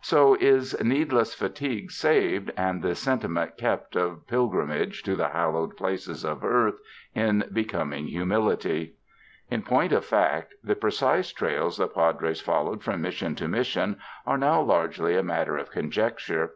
So 0.00 0.34
is 0.40 0.74
needless 0.82 1.34
fatigue 1.34 1.90
saved 1.90 2.50
and 2.56 2.80
the 2.80 2.94
sentiment 2.94 3.58
kept 3.58 3.96
of 3.96 4.26
pilgrimage 4.26 5.02
to 5.02 5.14
the 5.14 5.28
hallowed 5.28 5.76
places 5.76 6.24
of 6.24 6.42
earth 6.42 6.76
in 7.14 7.44
becoming 7.52 8.06
humil 8.06 8.50
ity.. 8.54 8.94
In 9.50 9.60
point 9.60 9.92
of 9.92 10.02
fact, 10.06 10.54
the 10.64 10.74
precise 10.74 11.32
trails 11.32 11.76
the 11.76 11.86
Padres 11.86 12.40
fol 12.40 12.64
lowed 12.64 12.82
from 12.82 13.02
Mission 13.02 13.34
to 13.34 13.46
Mission 13.46 13.98
are 14.26 14.38
now 14.38 14.62
largely 14.62 15.16
a 15.18 15.22
matter 15.22 15.58
of 15.58 15.70
conjecture. 15.70 16.52